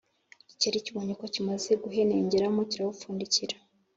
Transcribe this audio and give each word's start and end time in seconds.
igikeri 0.43 0.85
kibonye 0.85 1.13
ko 1.19 1.25
imaze 1.41 1.71
guhenengeramo 1.83 2.61
kirawupfundikira 2.69 3.55